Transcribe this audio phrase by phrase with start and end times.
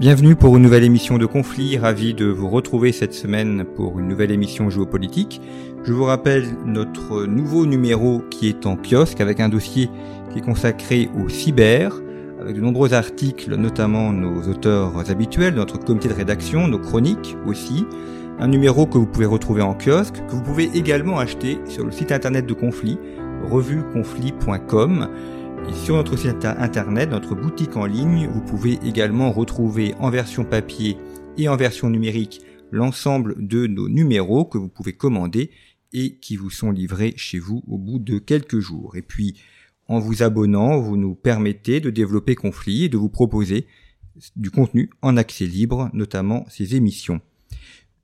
[0.00, 1.78] Bienvenue pour une nouvelle émission de Conflit.
[1.78, 5.40] Ravi de vous retrouver cette semaine pour une nouvelle émission géopolitique.
[5.84, 9.88] Je vous rappelle notre nouveau numéro qui est en kiosque avec un dossier
[10.32, 11.94] qui est consacré au cyber
[12.40, 17.86] avec de nombreux articles, notamment nos auteurs habituels, notre comité de rédaction, nos chroniques aussi.
[18.40, 21.92] Un numéro que vous pouvez retrouver en kiosque, que vous pouvez également acheter sur le
[21.92, 22.98] site internet de Conflit,
[23.48, 25.08] revueconflit.com.
[25.72, 30.96] Sur notre site internet, notre boutique en ligne, vous pouvez également retrouver en version papier
[31.38, 32.40] et en version numérique
[32.70, 35.50] l'ensemble de nos numéros que vous pouvez commander
[35.92, 38.96] et qui vous sont livrés chez vous au bout de quelques jours.
[38.96, 39.40] Et puis,
[39.86, 43.66] en vous abonnant, vous nous permettez de développer Conflit et de vous proposer
[44.36, 47.20] du contenu en accès libre, notamment ces émissions.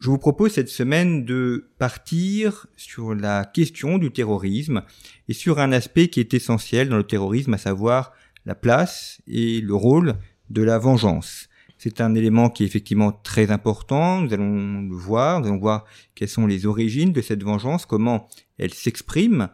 [0.00, 4.82] Je vous propose cette semaine de partir sur la question du terrorisme
[5.28, 8.12] et sur un aspect qui est essentiel dans le terrorisme, à savoir
[8.46, 10.14] la place et le rôle
[10.48, 11.50] de la vengeance.
[11.76, 15.84] C'est un élément qui est effectivement très important, nous allons le voir, nous allons voir
[16.14, 19.50] quelles sont les origines de cette vengeance, comment elle s'exprime,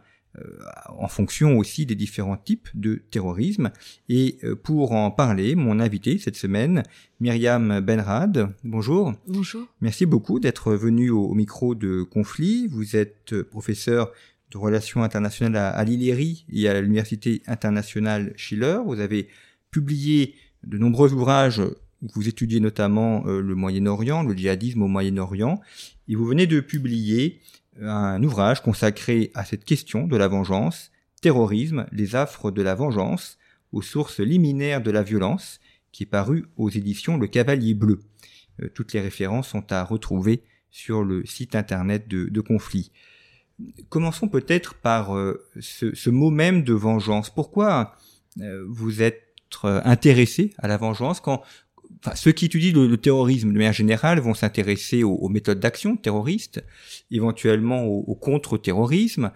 [0.89, 3.71] en fonction aussi des différents types de terrorisme.
[4.09, 6.83] Et euh, pour en parler, mon invité cette semaine,
[7.19, 8.53] Myriam Benrad.
[8.63, 9.13] Bonjour.
[9.27, 9.67] Bonjour.
[9.81, 12.67] Merci beaucoup d'être venu au, micro de Conflit.
[12.67, 14.11] Vous êtes professeur
[14.51, 18.79] de relations internationales à, à et à l'Université internationale Schiller.
[18.85, 19.27] Vous avez
[19.71, 21.61] publié de nombreux ouvrages
[22.01, 25.59] vous étudiez notamment euh, le Moyen-Orient, le djihadisme au Moyen-Orient,
[26.07, 27.39] et vous venez de publier
[27.81, 33.37] un ouvrage consacré à cette question de la vengeance, Terrorisme, les affres de la vengeance,
[33.71, 35.59] aux sources liminaires de la violence,
[35.91, 37.99] qui est paru aux éditions Le Cavalier Bleu.
[38.61, 42.91] Euh, toutes les références sont à retrouver sur le site internet de, Conflit.
[43.89, 47.33] Commençons peut-être par euh, ce, mot même de vengeance.
[47.33, 47.95] Pourquoi
[48.39, 49.23] euh, vous êtes
[49.63, 51.41] intéressé à la vengeance quand
[51.99, 56.63] enfin, ceux qui étudient le, terrorisme de manière générale vont s'intéresser aux, méthodes d'action terroristes,
[57.11, 59.31] éventuellement au, contre-terrorisme,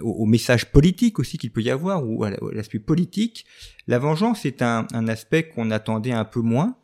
[0.00, 3.46] au, message politique aussi qu'il peut y avoir, ou à l'aspect politique.
[3.86, 6.76] La vengeance est un, aspect qu'on attendait un peu moins.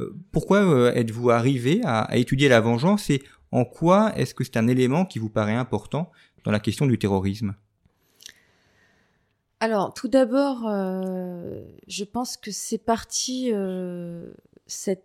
[0.00, 4.44] Euh, pourquoi euh, êtes-vous arrivé à, à étudier la vengeance et en quoi est-ce que
[4.44, 6.10] c'est un élément qui vous paraît important
[6.44, 7.54] dans la question du terrorisme?
[9.62, 14.32] Alors, tout d'abord, euh, je pense que c'est parti, euh,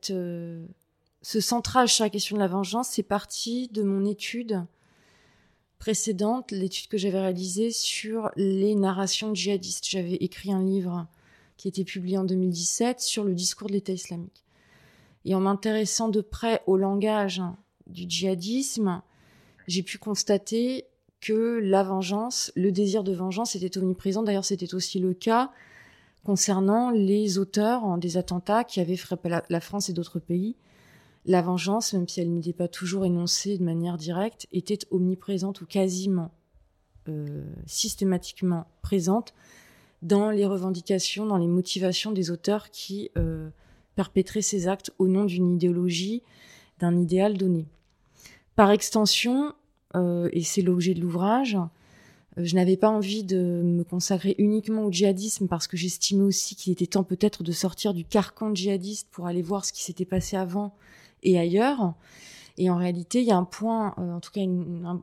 [0.10, 0.66] euh,
[1.22, 4.66] ce centrage sur la question de la vengeance, c'est parti de mon étude
[5.78, 9.90] précédente, l'étude que j'avais réalisée sur les narrations djihadistes.
[9.90, 11.06] J'avais écrit un livre
[11.58, 14.46] qui était publié en 2017 sur le discours de l'État islamique.
[15.26, 17.42] Et en m'intéressant de près au langage
[17.88, 19.02] du djihadisme,
[19.68, 20.86] j'ai pu constater
[21.26, 24.22] que la vengeance, le désir de vengeance était omniprésent.
[24.22, 25.52] D'ailleurs, c'était aussi le cas
[26.24, 30.56] concernant les auteurs des attentats qui avaient frappé la, France et d'autres pays.
[31.26, 35.66] La vengeance, même si elle n'était pas toujours énoncée de manière directe, était omniprésente ou
[35.66, 36.32] quasiment
[37.08, 39.34] euh, systématiquement présente
[40.04, 43.50] dans les revendications, dans les motivations des auteurs qui euh,
[43.96, 46.22] perpétraient ces actes au nom d'une idéologie,
[46.80, 47.66] d'un idéal donné.
[48.56, 49.54] Par extension,
[50.32, 51.58] et c'est l'objet de l'ouvrage.
[52.38, 56.56] Euh, je n'avais pas envie de me consacrer uniquement au djihadisme parce que j'estimais aussi
[56.56, 60.06] qu'il était temps peut-être de sortir du carcan djihadiste pour aller voir ce qui s'était
[60.06, 60.74] passé avant
[61.24, 61.94] et ailleurs.
[62.58, 64.42] Et en réalité, il y a un point, euh, en tout cas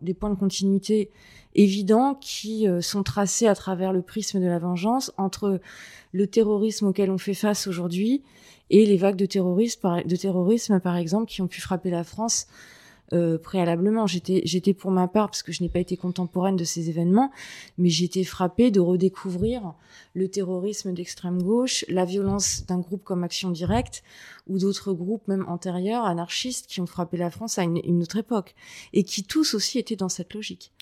[0.00, 1.10] des points de continuité
[1.54, 5.60] évidents qui sont tracés à travers le prisme de la vengeance entre
[6.12, 8.22] le terrorisme auquel on fait face aujourd'hui
[8.70, 12.46] et les vagues de de terrorisme, par exemple, qui ont pu frapper la France
[13.12, 14.06] euh, préalablement.
[14.06, 17.30] J'étais, j'étais pour ma part, parce que je n'ai pas été contemporaine de ces événements,
[17.78, 19.74] mais j'étais frappée de redécouvrir
[20.14, 24.02] le terrorisme d'extrême gauche, la violence d'un groupe comme Action Directe,
[24.46, 28.54] ou d'autres groupes même antérieurs, anarchistes, qui ont frappé la France à une, autre époque,
[28.92, 30.72] et qui tous aussi étaient dans cette logique.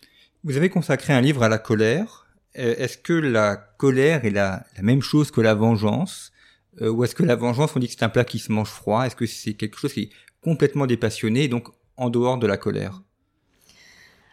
[0.45, 2.27] Vous avez consacré un livre à la colère.
[2.59, 6.33] Euh, est-ce que la colère est la, la même chose que la vengeance?
[6.81, 8.71] Euh, Ou est-ce que la vengeance, on dit que c'est un plat qui se mange
[8.71, 9.05] froid?
[9.05, 10.11] Est-ce que c'est quelque chose qui est
[10.41, 11.69] complètement dépassionné, donc
[12.01, 13.03] en dehors de la colère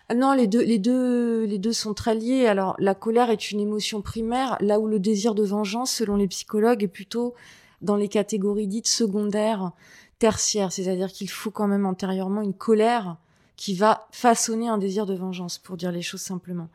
[0.10, 2.48] Ah non, les deux, les deux, les deux sont très liés.
[2.48, 6.28] Alors, la colère est une émotion primaire, là où le désir de vengeance, selon les
[6.28, 7.36] psychologues, est plutôt
[7.82, 9.74] dans les catégories dites secondaires,
[10.18, 10.72] tertiaires.
[10.72, 13.18] C'est-à-dire qu'il faut quand même antérieurement une colère
[13.58, 16.70] qui va façonner un désir de vengeance, pour dire les choses simplement.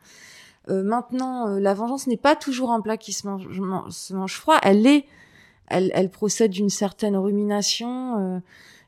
[0.69, 4.59] Euh, maintenant, euh, la vengeance n'est pas toujours un plat qui se mange, froid.
[4.61, 5.05] Elle est,
[5.67, 8.39] elle, elle procède d'une certaine rumination, euh,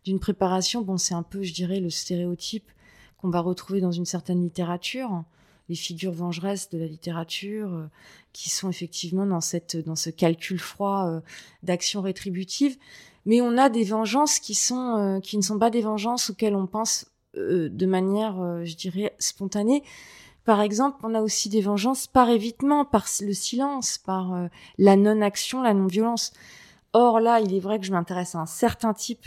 [0.06, 0.82] d'une préparation.
[0.82, 2.70] Bon, c'est un peu, je dirais, le stéréotype
[3.18, 5.24] qu'on va retrouver dans une certaine littérature,
[5.68, 7.88] les figures vengeresses de la littérature, euh,
[8.32, 11.20] qui sont effectivement dans cette, dans ce calcul froid euh,
[11.64, 12.78] d'action rétributive.
[13.26, 16.56] Mais on a des vengeances qui sont, euh, qui ne sont pas des vengeances auxquelles
[16.56, 19.84] on pense de manière, je dirais, spontanée.
[20.46, 24.48] Par exemple, on a aussi des vengeances par évitement, par le silence, par
[24.78, 26.32] la non-action, la non-violence.
[26.94, 29.26] Or là, il est vrai que je m'intéresse à un certain type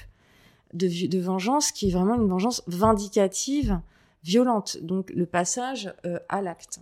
[0.75, 3.81] de, vengeance qui est vraiment une vengeance vindicative,
[4.25, 4.79] violente.
[4.83, 6.81] Donc le passage euh, à l'acte.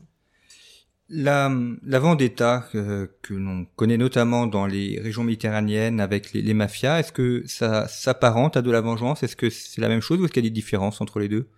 [1.08, 1.52] La,
[1.84, 6.98] la vendetta que, que l'on connaît notamment dans les régions méditerranéennes avec les, les mafias,
[6.98, 9.22] est-ce que ça s'apparente à de la vengeance?
[9.22, 11.28] Est-ce que c'est la même chose ou est-ce qu'il y a des différences entre les
[11.28, 11.48] deux?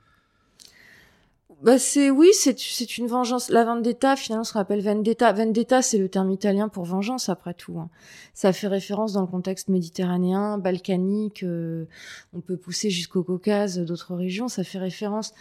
[1.62, 3.48] Bah c'est oui, c'est c'est une vengeance.
[3.48, 5.32] La vendetta, finalement, se rappelle vendetta.
[5.32, 7.80] Vendetta, c'est le terme italien pour vengeance, après tout.
[7.80, 7.90] Hein.
[8.32, 11.42] Ça fait référence dans le contexte méditerranéen, balkanique.
[11.42, 11.86] Euh,
[12.32, 14.46] on peut pousser jusqu'au Caucase, d'autres régions.
[14.46, 15.34] Ça fait référence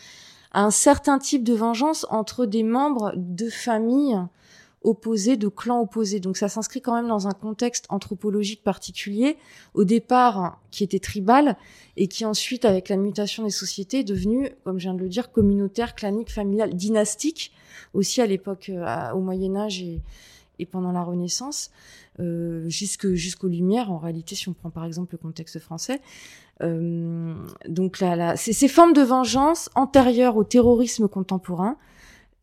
[0.52, 4.20] à un certain type de vengeance entre des membres de familles
[4.88, 6.20] opposés, de clans opposés.
[6.20, 9.38] Donc ça s'inscrit quand même dans un contexte anthropologique particulier,
[9.74, 11.58] au départ qui était tribal,
[11.98, 15.10] et qui ensuite, avec la mutation des sociétés, est devenu, comme je viens de le
[15.10, 17.52] dire, communautaire, clanique, familial, dynastique,
[17.94, 21.70] aussi à l'époque, euh, au Moyen Âge et, pendant la Renaissance,
[22.20, 23.92] euh, jusque jusqu'aux Lumières.
[23.92, 26.02] En réalité, si on prend par exemple le contexte français,
[26.64, 27.36] euh,
[27.68, 31.78] donc là, là, c'est ces formes de vengeance antérieures au terrorisme contemporain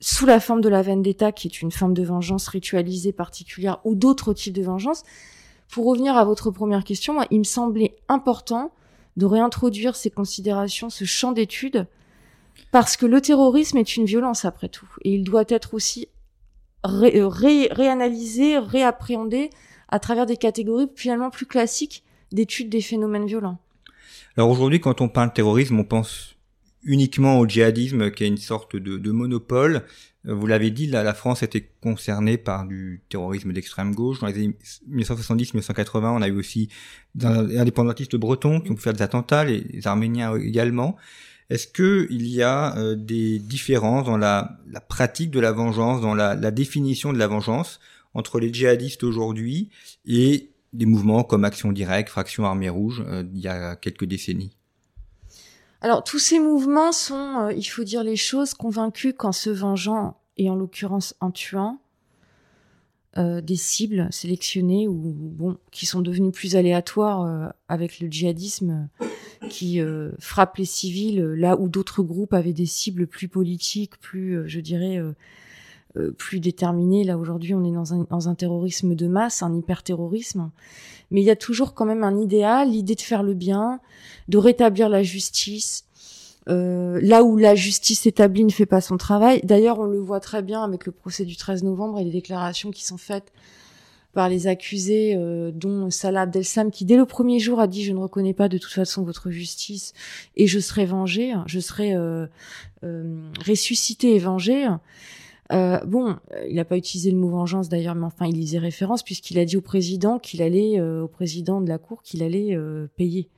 [0.01, 3.95] sous la forme de la vendetta, qui est une forme de vengeance ritualisée particulière, ou
[3.95, 5.03] d'autres types de vengeance.
[5.71, 8.73] Pour revenir à votre première question, il me semblait important
[9.17, 11.87] de réintroduire ces considérations, ce champ d'études,
[12.71, 16.09] parce que le terrorisme est une violence après tout, et il doit être aussi
[16.83, 17.23] ré
[17.71, 19.51] réanalysé, réappréhendé
[19.89, 23.59] à travers des catégories finalement plus classiques d'études des phénomènes violents.
[24.37, 26.34] Alors aujourd'hui, quand on parle de terrorisme, on pense
[26.85, 29.83] uniquement au djihadisme qui est une sorte de, monopole.
[30.27, 34.21] Euh, vous l'avez dit, la France était concernée par du terrorisme d'extrême gauche.
[34.21, 34.57] Dans les années
[34.91, 36.69] 1970-1980, on a eu aussi
[37.15, 40.97] des indépendantistes bretons qui ont pu faire des attentats, les, Arméniens également.
[41.51, 44.59] Est-ce que il y a euh, des différences dans la,
[44.89, 47.81] pratique de la vengeance, dans la, la définition de la vengeance
[48.15, 49.71] entre les djihadistes aujourd'hui
[50.07, 54.57] et des mouvements comme Action Directe, Fraction Armée Rouge, euh, il y a quelques décennies?
[55.85, 60.19] Alors tous ces mouvements sont, euh, il faut dire les choses, convaincus qu'en se vengeant
[60.39, 61.79] et en l'occurrence en tuant
[63.19, 68.89] euh, des cibles sélectionnées ou bon qui sont devenues plus aléatoires euh, avec le djihadisme
[69.51, 69.79] qui
[70.21, 74.99] frappe les civils là où d'autres groupes avaient des cibles plus politiques, plus je dirais
[76.19, 77.05] plus déterminées.
[77.05, 80.51] Là aujourd'hui on est dans un, dans un terrorisme de masse, un hyper-terrorisme
[81.11, 83.81] mais il y a toujours quand même un idéal, l'idée de faire le bien,
[84.29, 85.85] de rétablir la justice.
[86.49, 89.41] Euh, là où la justice établie ne fait pas son travail.
[89.45, 92.71] D'ailleurs, on le voit très bien avec le procès du 13 novembre et les déclarations
[92.71, 93.33] qui sont faites
[94.13, 97.93] par les accusés, euh, dont Salah Abdel-Sam, qui dès le premier jour a dit je
[97.93, 99.93] ne reconnais pas de toute façon votre justice
[100.37, 102.27] et je serai vengé, je serai euh,
[102.85, 104.69] euh ressuscité et vengé.
[105.55, 106.17] Euh, bon,
[106.49, 109.39] il n'a pas utilisé le mot vengeance d'ailleurs, mais enfin, il y faisait référence puisqu'il
[109.39, 112.89] a dit au président qu'il allait, euh, au président de la cour, qu'il allait euh,
[112.97, 113.31] payer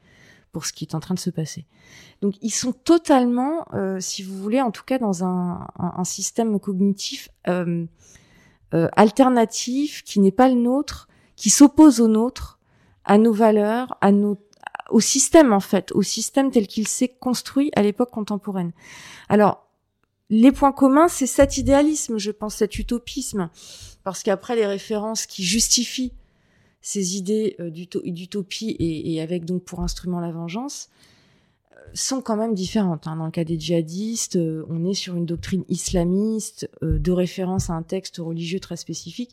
[0.53, 1.67] pour ce qui est en train de se passer.
[2.23, 3.67] Donc, ils sont totalement,
[3.99, 7.29] si vous voulez, en tout cas dans un, un, système cognitif
[8.73, 12.59] alternatif qui n'est pas le nôtre, qui s'oppose au nôtre,
[13.05, 14.39] à nos valeurs, à nos
[14.89, 18.73] au système en fait, au système tel qu'il s'est construit à l'époque contemporaine.
[19.29, 19.66] Alors,
[20.29, 23.51] les points communs, c'est cet idéalisme, je pense, cet utopisme.
[24.03, 26.13] Parce qu'après, les références qui justifient
[26.81, 30.89] ces idées euh, d'utopie et, avec donc pour instrument la vengeance
[31.73, 33.09] euh, sont quand même différentes.
[33.09, 33.17] Hein.
[33.17, 37.73] Dans le cas des djihadistes, euh, on est sur une doctrine islamiste de référence à
[37.73, 39.31] un texte religieux très spécifique.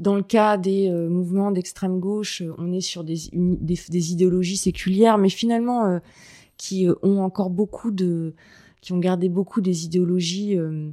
[0.00, 5.28] Dans le cas des mouvements d'extrême gauche, on est sur des, des, idéologies séculières, mais
[5.28, 6.00] finalement
[6.56, 8.32] qui ont encore beaucoup de,
[8.80, 10.88] qui ont gardé beaucoup des idéologies, euh,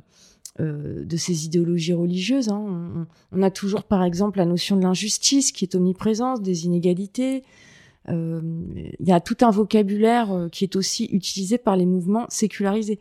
[0.59, 2.49] euh, de ces idéologies religieuses.
[2.49, 3.07] Hein.
[3.31, 7.43] On, a toujours, par exemple, la notion de l'injustice qui est omniprésente, des inégalités.
[8.09, 8.41] Euh,
[8.99, 12.99] il y a tout un vocabulaire qui est aussi utilisé par les mouvements sécularisés.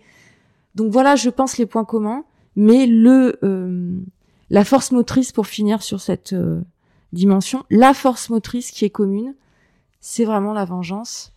[0.75, 2.25] Donc voilà, je pense les points communs,
[2.57, 3.39] mais le
[4.51, 6.35] la force motrice pour finir sur cette
[7.13, 9.35] dimension, la force motrice qui est commune,
[10.01, 11.34] c'est vraiment la vengeance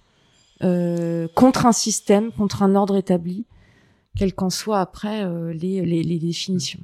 [0.63, 3.45] euh, contre un système, contre un ordre établi,
[4.17, 6.79] quelles qu'en soient après euh, les, les, les, définitions.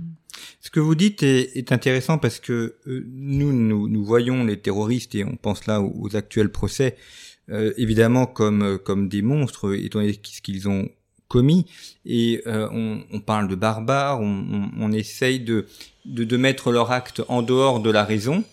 [0.62, 4.60] Ce que vous dites est, est intéressant parce que euh, nous, nous, nous voyons les
[4.60, 6.96] terroristes et on pense là aux, actuels procès
[7.50, 10.88] euh, évidemment comme comme des monstres étant donné ce qu'ils ont
[11.28, 11.66] commis
[12.06, 15.66] et on, on, parle de barbares, on, on, on essaye de,
[16.06, 18.44] de, de mettre leur acte en dehors de la raison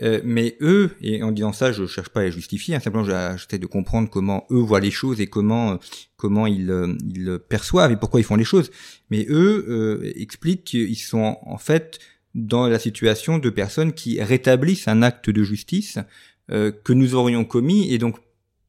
[0.00, 3.58] euh, mais eux, et en disant ça, je cherche pas à justifier, hein, simplement j'essaie
[3.58, 5.76] de comprendre comment eux voient les choses et comment euh,
[6.16, 8.70] comment ils, euh, ils perçoivent et pourquoi ils font les choses.
[9.10, 11.98] Mais eux expliquent qu'ils sont en fait
[12.34, 15.98] dans la situation de personnes qui rétablissent un acte de justice
[16.48, 18.16] que nous aurions commis et donc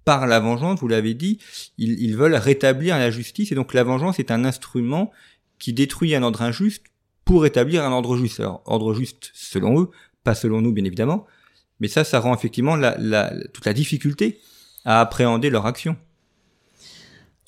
[0.03, 1.39] par la vengeance, vous l'avez dit,
[1.77, 5.11] ils, ils veulent rétablir la justice et donc la vengeance est un instrument
[5.59, 6.83] qui détruit un ordre injuste
[7.29, 8.39] pour établir un ordre juste.
[8.39, 9.91] Alors, ordre juste, selon eux,
[10.35, 11.25] selon nous bien évidemment,
[11.79, 14.39] mais ça, ça rend effectivement la, toute la difficulté
[14.85, 15.95] à appréhender leur action.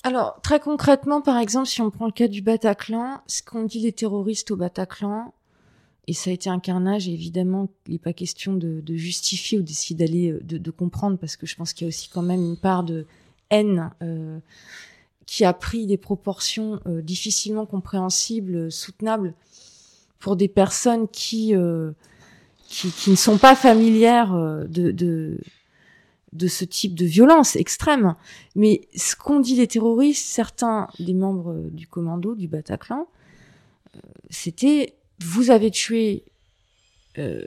[0.03, 3.79] Alors, très concrètement, par exemple, si on prend le cas du Bataclan, ce qu'ont dit
[3.79, 5.33] les terroristes au Bataclan,
[6.07, 9.95] et ça a été un carnage, évidemment, il n'est pas question de, justifier ou d'essayer
[9.95, 12.57] d'aller, euh, de, comprendre, parce que je pense qu'il y a aussi quand même une
[12.57, 13.05] part de
[13.51, 14.39] haine euh,
[15.27, 19.35] qui a pris des proportions euh, difficilement compréhensibles, soutenables,
[20.17, 21.55] pour des personnes qui
[22.71, 25.39] qui, ne sont pas familières euh, de, de,
[26.33, 28.15] de ce type de violence extrême.
[28.55, 33.07] Mais ce qu'ont dit les terroristes, certains des membres du commando du Bataclan,
[33.95, 33.99] euh,
[34.29, 36.23] c'était vous avez tué,
[37.17, 37.45] euh,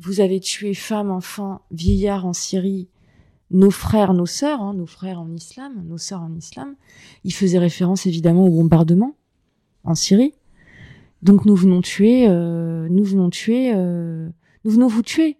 [0.00, 2.88] vous avez tué femmes, enfants, vieillards en Syrie,
[3.50, 6.74] nos frères, nos sœurs, hein, nos frères en islam, nos sœurs en islam.
[7.24, 9.14] Ils faisaient référence évidemment au bombardement
[9.84, 10.34] en Syrie.
[11.22, 14.28] Donc nous venons tuer, euh, nous venons tuer euh,
[14.66, 15.36] nous venons vous tuer.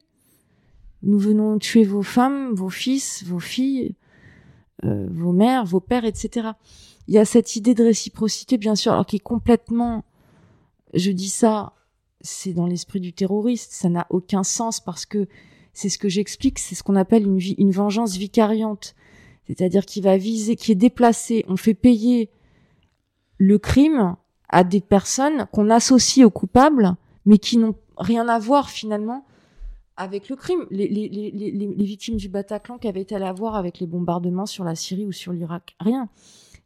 [1.03, 3.97] Nous venons tuer vos femmes, vos fils, vos filles,
[4.85, 6.51] euh, vos mères, vos pères, etc.
[7.09, 10.05] Il y a cette idée de réciprocité, bien sûr, alors qui est complètement,
[10.95, 11.73] je dis ça,
[12.21, 15.27] c'est dans l'esprit du terroriste, ça n'a aucun sens parce que
[15.73, 18.95] c'est ce que j'explique, c'est ce qu'on appelle une, une vengeance vicariante,
[19.49, 21.45] c'est-à-dire qui va viser, qui est déplacée.
[21.49, 22.31] On fait payer
[23.39, 24.15] le crime
[24.49, 29.25] à des personnes qu'on associe aux coupables, mais qui n'ont rien à voir finalement
[29.97, 30.67] avec le crime.
[30.71, 30.89] Les,
[31.79, 35.33] victimes du Bataclan qui avaient-elles à voir avec les bombardements sur la Syrie ou sur
[35.33, 36.09] l'Irak Rien.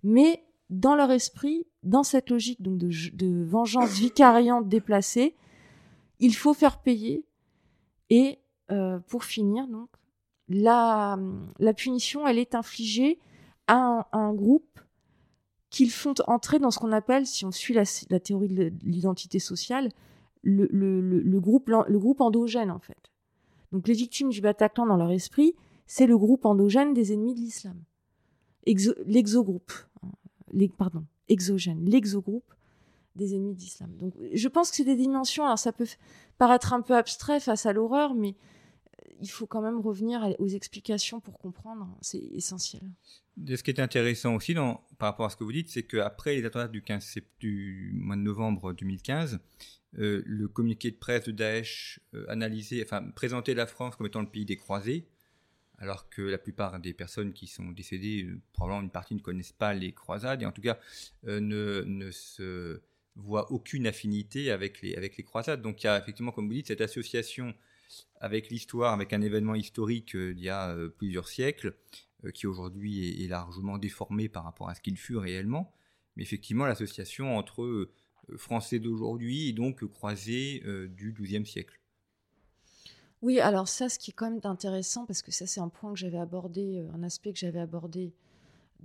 [0.02, 5.37] Mais dans leur esprit, dans cette logique donc de, vengeance vicariante déplacée,
[6.18, 7.25] il faut faire payer.
[8.10, 9.88] Et euh, pour finir, donc,
[10.49, 11.18] la,
[11.58, 13.20] la punition, elle est infligée
[13.68, 14.80] à un, groupe
[15.70, 19.90] qu'ils font entrer dans ce qu'on appelle, si on suit la théorie de l'identité sociale,
[20.42, 23.11] le, le, le, groupe, le groupe endogène, en fait.
[23.73, 25.54] Donc les victimes du Bataclan dans leur esprit,
[25.87, 27.82] c'est le groupe endogène des ennemis de l'islam.
[29.06, 29.73] l'exogroupe,
[30.76, 32.54] pardon, exogène, l'exogroupe
[33.16, 33.90] des ennemis d'islam.
[33.97, 35.87] Donc je pense que c'est des dimensions, alors ça peut
[36.38, 40.49] paraître un peu abstrait face à l'horreur, mais euh, il faut quand même revenir aux
[40.49, 42.82] explications pour comprendre, c'est essentiel.
[43.47, 46.44] ce qui est intéressant aussi par rapport à ce que vous dites, c'est qu'après les
[46.44, 49.40] attentats du, 15, du mois de novembre 2015,
[49.99, 52.26] euh, le communiqué de presse de Daesh euh,
[52.85, 55.09] enfin présentait la France comme étant le pays des croisés,
[55.78, 59.52] alors que la plupart des personnes qui sont décédées, euh, probablement une partie ne connaissent
[59.52, 60.78] pas les croisades et en tout cas
[61.25, 62.80] ne, ne se
[63.16, 65.61] voient aucune affinité avec les, avec les croisades.
[65.61, 67.52] Donc il y a effectivement, comme vous dites, cette association
[68.20, 71.75] avec l'histoire, avec un événement historique d'il y a plusieurs siècles,
[72.35, 75.75] qui aujourd'hui est, largement déformé par rapport à ce qu'il fut réellement.
[76.14, 77.90] Mais effectivement, l'association entre
[78.37, 81.80] français d'aujourd'hui et donc croisé euh, du XIIe siècle.
[83.22, 85.92] Oui, alors ça, ce qui est quand même intéressant, parce que ça c'est un point
[85.92, 88.12] que j'avais abordé, euh, un aspect que j'avais abordé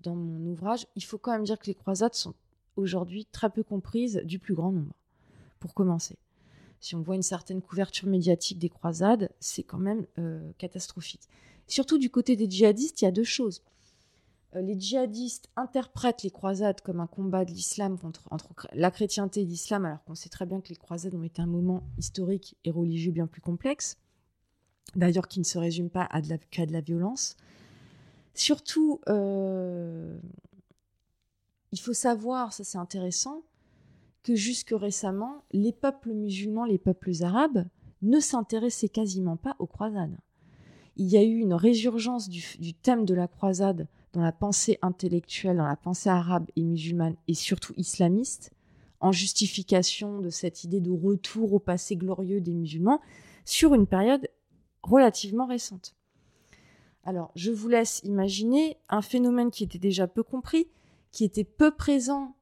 [0.04, 2.34] dans mon ouvrage, il faut quand même dire que les croisades sont
[2.76, 4.94] aujourd'hui très peu comprises du plus grand nombre,
[5.60, 6.18] pour commencer.
[6.82, 11.28] Si on voit une certaine couverture médiatique des croisades, c'est quand même euh, catastrophique.
[11.68, 13.64] Surtout du côté des djihadistes, il y a deux choses.
[14.56, 19.42] Euh, les djihadistes interprètent les croisades comme un combat de l'islam contre entre la chrétienté
[19.42, 22.58] et l'islam, alors qu'on sait très bien que les croisades ont été un moment historique
[22.64, 23.98] et religieux bien plus complexe,
[24.96, 27.36] d'ailleurs qui ne se résume pas à de la, qu'à de la violence.
[28.34, 30.18] Surtout, euh,
[31.72, 33.44] il faut savoir, ça c'est intéressant,
[34.24, 37.66] que jusque récemment, les peuples musulmans, les peuples arabes,
[38.02, 40.18] ne s'intéressaient quasiment pas aux croisades.
[40.98, 45.58] Il y a eu une résurgence du thème de la croisade dans la pensée intellectuelle,
[45.58, 48.52] dans la pensée arabe et musulmane, et surtout islamiste,
[49.02, 53.02] en justification de cette idée de retour au passé glorieux des musulmans,
[53.44, 54.28] sur une période
[54.84, 55.96] relativement récente.
[57.04, 60.68] Alors, je vous laisse imaginer un phénomène qui était déjà peu compris,
[61.12, 62.36] qui était peu présent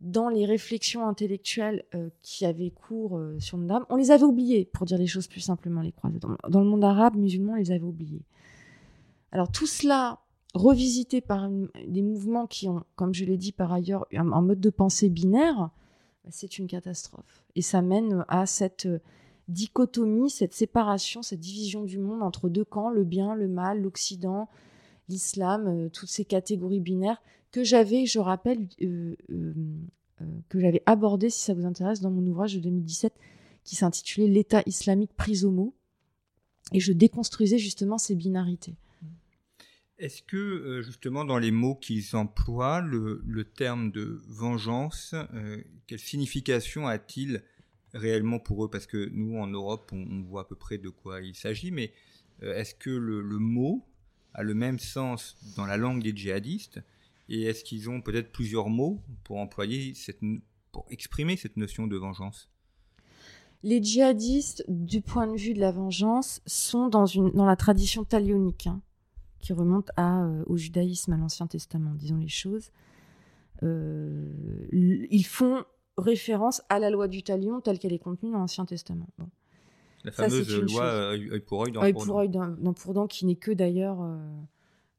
[0.00, 3.86] dans les réflexions intellectuelles euh, qui avaient cours euh, sur le dame.
[3.88, 6.18] On les avait oubliés, pour dire les choses plus simplement, les croisés.
[6.18, 8.22] Dans, le monde arabe, musulman, on les avait oubliés.
[9.32, 10.20] Alors, tout cela
[10.54, 11.48] revisité par
[11.86, 15.70] des mouvements qui ont, comme je l'ai dit par ailleurs, un, mode de pensée binaire,
[16.28, 17.44] c'est une catastrophe.
[17.56, 19.00] Et ça mène à cette euh,
[19.48, 24.48] dichotomie, cette séparation, cette division du monde entre deux camps, le bien, le mal, l'Occident,
[25.08, 29.16] l'islam, euh, toutes ces catégories binaires que j'avais, je rappelle, euh,
[30.48, 33.12] que j'avais abordé, si ça vous intéresse, dans mon ouvrage de 2017
[33.64, 35.74] qui s'intitulait L'État islamique pris au mot.
[36.72, 38.76] Et je déconstruisais justement ces binarités.
[40.00, 45.98] Est-ce que euh, justement dans les mots qu'ils emploient, le, terme de vengeance, euh, quelle
[45.98, 47.42] signification a-t-il
[47.92, 48.70] réellement pour eux?
[48.70, 51.92] Parce que nous, en Europe, on, voit à peu près de quoi il s'agit, mais
[52.42, 53.84] euh, est-ce que le, mot
[54.32, 56.80] a le même sens dans la langue des djihadistes?
[57.28, 60.20] Et est-ce qu'ils ont peut-être plusieurs mots pour employer cette,
[60.72, 62.48] pour exprimer cette notion de vengeance?
[63.62, 68.04] Les djihadistes, du point de vue de la vengeance, sont dans, une, dans la tradition
[68.04, 68.66] talionique.
[68.66, 68.80] Hein
[69.40, 72.70] qui remonte à, euh, au judaïsme, à l'Ancien Testament, disons les choses.
[73.62, 75.64] Euh, ils font
[75.98, 79.08] référence à la loi du talion telle qu'elle est contenue dans l'Ancien Testament.
[80.04, 82.72] La fameuse loi œil pour œil, dent pour dent.
[82.72, 84.16] pour dent, qui n'est que d'ailleurs euh,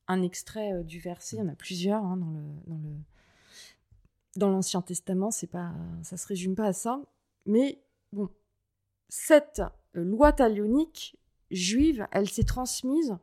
[0.08, 1.38] un extrait du verset.
[1.38, 2.96] Il y en a plusieurs hein, dans le dans le
[4.36, 5.32] dans l'Ancien Testament.
[5.32, 7.02] C'est pas, ça se résume pas à ça.
[7.48, 7.82] Mais
[8.14, 8.30] bon,
[9.10, 11.18] cette loi talionique
[11.50, 13.18] juive, elle s'est transmise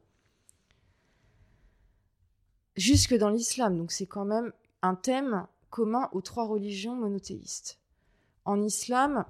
[2.79, 3.77] jusque dans l'islam.
[3.77, 7.79] Donc c'est quand même un thème commun aux trois religions monothéistes.
[8.45, 9.25] En islam,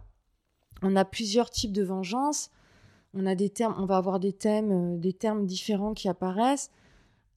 [0.83, 2.51] on a plusieurs types de vengeance.
[3.15, 6.71] On a des termes, on va avoir des thèmes, euh, des termes différents qui apparaissent.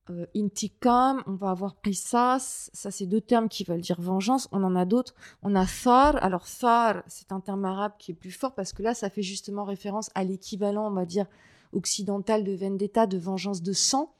[0.09, 4.49] Euh, intikam, on va avoir qisas, ça c'est deux termes qui veulent dire vengeance.
[4.51, 5.15] On en a d'autres.
[5.41, 6.21] On a thar.
[6.21, 9.23] Alors thar, c'est un terme arabe qui est plus fort parce que là, ça fait
[9.23, 11.25] justement référence à l'équivalent, on va dire,
[11.71, 14.13] occidental de vendetta, de vengeance de sang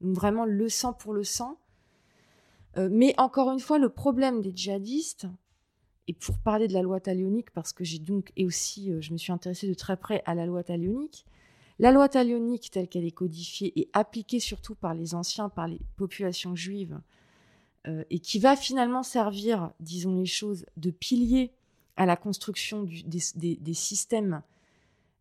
[0.00, 1.58] vraiment le sang pour le sang.
[2.76, 5.26] Euh, mais encore une fois, le problème des djihadistes,
[6.08, 9.12] et pour parler de la loi talionique, parce que j'ai donc, et aussi, euh, je
[9.12, 11.26] me suis intéressée de très près à la loi talionique,
[11.78, 15.80] la loi talionique telle qu'elle est codifiée et appliquée surtout par les anciens, par les
[15.96, 17.00] populations juives,
[17.86, 21.52] euh, et qui va finalement servir, disons les choses, de pilier
[21.96, 24.42] à la construction des, systèmes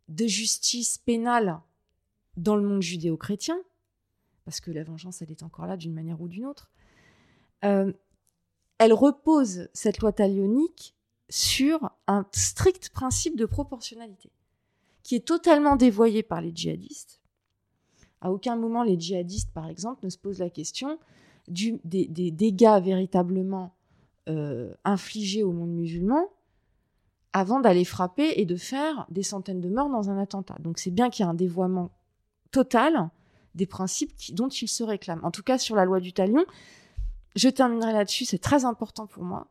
[0.07, 1.59] de justice pénale
[2.37, 3.57] dans le monde judéo-chrétien,
[4.45, 6.71] parce que la vengeance, elle est encore là d'une manière ou d'une autre.
[7.65, 7.91] Euh,
[8.77, 10.95] elle repose, cette loi talionique,
[11.29, 14.31] sur un strict principe de proportionnalité,
[15.01, 17.21] qui est totalement dévoyé par les djihadistes.
[18.21, 20.99] À aucun moment, les djihadistes, par exemple, ne se posent la question
[21.47, 23.75] des, dégâts véritablement
[24.29, 26.27] euh, infligés au monde musulman
[27.33, 30.55] avant d'aller frapper et de faire des centaines de morts dans un attentat.
[30.59, 31.91] Donc c'est bien qu'il y a un dévoiement
[32.51, 33.09] total
[33.55, 35.19] des principes dont il se réclame.
[35.23, 36.45] En tout cas, sur la loi du talion,
[37.35, 39.47] je terminerai là-dessus, c'est très important pour moi.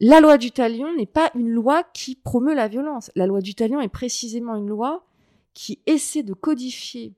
[0.00, 3.10] La loi du talion n'est pas une loi qui promeut la violence.
[3.14, 5.06] La loi du talion est précisément une loi
[5.54, 7.14] qui essaie de codifier,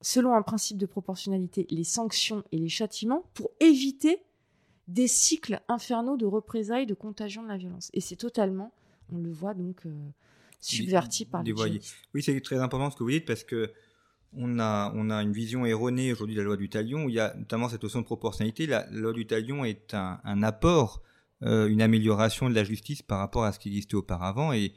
[0.00, 4.22] selon un principe de proportionnalité, les sanctions et les châtiments pour éviter
[4.88, 7.90] des cycles infernaux de représailles, de contagion de la violence.
[7.94, 8.72] Et c'est totalement,
[9.12, 9.90] on le voit donc, euh,
[10.60, 13.72] subverti par les Oui, c'est très important ce que vous dites parce que
[14.32, 17.20] on a, on a une vision erronée aujourd'hui de la loi du talion, il y
[17.20, 18.66] a notamment cette notion de proportionnalité.
[18.66, 21.02] La, loi du talion est un, apport,
[21.42, 24.52] euh, une amélioration de la justice par rapport à ce qui existait auparavant.
[24.52, 24.72] Et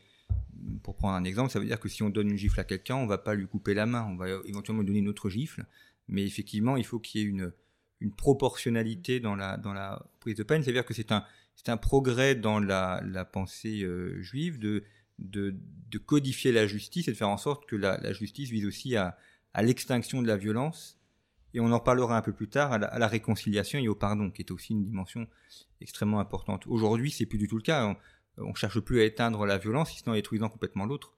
[0.81, 2.95] pour prendre un exemple, ça veut dire que si on donne une gifle à quelqu'un,
[2.95, 5.65] on va pas lui couper la main, on va éventuellement lui donner une autre gifle.
[6.07, 7.53] Mais effectivement, il faut qu'il y ait une,
[8.01, 10.63] une proportionnalité dans la, dans la prise de peine.
[10.63, 11.23] C'est-à-dire que c'est un,
[11.55, 14.83] c'est un progrès dans la, la pensée euh, juive de,
[15.19, 15.55] de,
[15.99, 19.15] codifier la justice et de faire en sorte que la justice vise aussi à,
[19.53, 20.99] à l'extinction de la violence,
[21.53, 24.41] et on en parlera un peu plus tard, à la, réconciliation et au pardon, qui
[24.41, 25.27] est aussi une dimension
[25.81, 26.65] extrêmement importante.
[26.65, 27.95] Aujourd'hui, c'est plus du tout le cas.
[28.37, 31.13] On, ne cherche plus à éteindre la violence, sinon en détruisant complètement l'autre.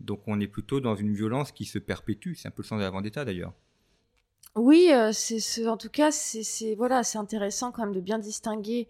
[0.00, 2.34] Donc on est plutôt dans une violence qui se perpétue.
[2.34, 3.52] C'est un peu le sens de la vendetta d'ailleurs.
[4.56, 8.88] Oui, euh, c'est en tout cas c'est voilà c'est intéressant quand même de bien distinguer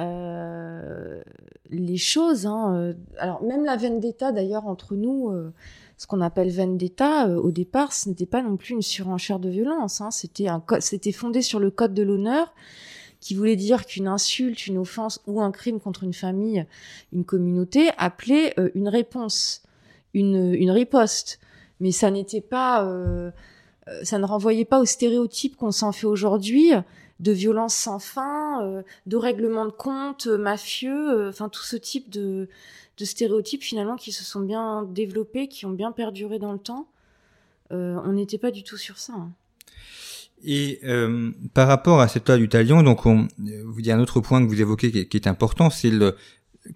[0.00, 1.22] euh,
[1.70, 2.46] les choses.
[2.46, 5.52] Hein, euh, alors même la vendetta, d'ailleurs, entre nous, euh,
[5.96, 9.48] ce qu'on appelle vendetta, euh, au départ, ce n'était pas non plus une surenchère de
[9.48, 10.00] violence.
[10.00, 10.48] Hein, c'était
[10.80, 12.52] c'était fondé sur le code de l'honneur,
[13.20, 16.66] qui voulait dire qu'une insulte, une offense ou un crime contre une famille,
[17.12, 19.62] une communauté, appelait une réponse,
[20.14, 21.38] une, une riposte.
[21.80, 22.90] Mais ça n'était pas,
[24.02, 26.72] ça ne renvoyait pas aux stéréotypes qu'on s'en fait aujourd'hui
[27.20, 31.76] de violence sans fin, euh, de règlement de compte euh, mafieux, euh, enfin tout ce
[31.76, 32.48] type de,
[32.96, 36.88] de stéréotypes finalement qui se sont bien développés, qui ont bien perduré dans le temps.
[37.72, 39.12] Euh, on n'était pas du tout sur ça.
[39.12, 39.30] hein.
[40.42, 44.00] Et euh, par rapport à cette loi du talion, donc on, euh, vous dit un
[44.00, 46.16] autre point que vous évoquez qui est, important, c'est le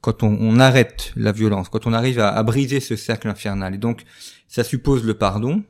[0.01, 3.75] quand on, arrête la violence, quand on arrive à briser ce cercle infernal.
[3.75, 4.05] Et donc
[4.49, 5.63] ça suppose le pardon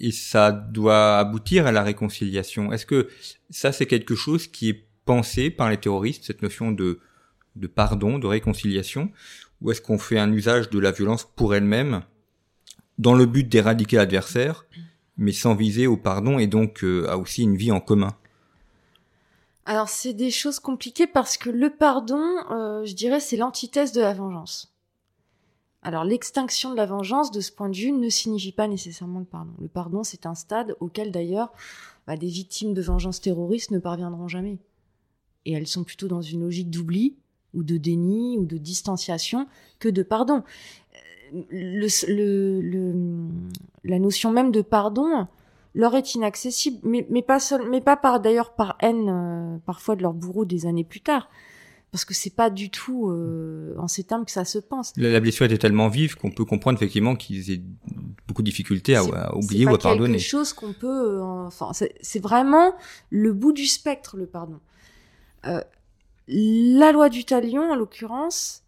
[0.00, 2.72] et ça doit aboutir à la réconciliation.
[2.72, 3.08] Est-ce que
[3.50, 6.98] ça c'est quelque chose qui est pensé par les terroristes, cette notion de
[7.74, 9.10] pardon, de réconciliation,
[9.60, 12.02] ou est-ce qu'on fait un usage de la violence pour elle-même
[12.98, 14.66] dans le but d'éradiquer l'adversaire
[15.16, 18.16] mais sans viser au pardon et donc euh, a aussi une vie en commun?
[19.66, 24.00] Alors c'est des choses compliquées parce que le pardon, euh, je dirais, c'est l'antithèse de
[24.00, 24.74] la vengeance.
[25.82, 29.24] Alors l'extinction de la vengeance, de ce point de vue, ne signifie pas nécessairement le
[29.24, 29.52] pardon.
[29.60, 31.52] Le pardon, c'est un stade auquel d'ailleurs
[32.06, 34.58] bah, des victimes de vengeance terroriste ne parviendront jamais.
[35.46, 37.16] Et elles sont plutôt dans une logique d'oubli
[37.54, 39.46] ou de déni ou de distanciation
[39.78, 40.42] que de pardon.
[41.32, 43.28] Euh,
[43.84, 45.26] la notion même de pardon
[45.74, 50.66] leur est inaccessible, mais pas par d'ailleurs par haine euh, parfois de leur bourreau des
[50.66, 51.30] années plus tard,
[51.92, 54.92] parce que c'est pas du tout euh, en ces termes que ça se pense.
[54.96, 57.62] La, la blessure était tellement vive qu'on peut comprendre effectivement qu'ils aient
[58.28, 60.18] beaucoup de difficultés à, C'est- à c'est oublier ou à pardonner.
[60.18, 60.86] quelque chose qu'on peut,
[61.18, 62.74] euh, enfin, c'est c'est vraiment
[63.10, 64.60] le bout du spectre le pardon.
[65.46, 65.60] Euh,
[66.28, 68.62] la loi du talion, en l'occurrence,